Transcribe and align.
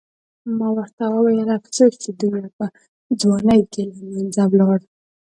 ما 0.57 0.67
ورته 0.77 1.03
وویل: 1.13 1.49
افسوس 1.57 1.93
چې 2.03 2.09
دومره 2.21 2.49
په 2.57 2.65
ځوانۍ 3.21 3.61
کې 3.71 3.81
له 3.89 3.97
منځه 4.13 4.41
ولاړ. 4.47 4.79